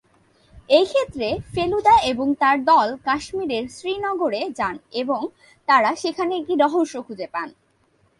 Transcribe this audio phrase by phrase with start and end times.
[0.69, 5.21] এই ক্ষেত্রে, ফেলুদা এবং তার দল কাশ্মীরের শ্রীনগরে যান এবং
[5.67, 7.49] তারা সেখানে একটি রহস্য খুঁজে পান।